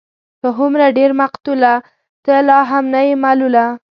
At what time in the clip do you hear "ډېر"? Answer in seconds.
0.97-1.11